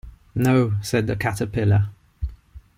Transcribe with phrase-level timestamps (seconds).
[0.33, 1.89] ‘No,’ said the Caterpillar.